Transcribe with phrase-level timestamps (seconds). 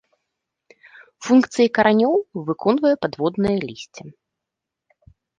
[1.25, 2.15] Функцыі каранёў
[2.47, 4.03] выконвае падводнае лісце.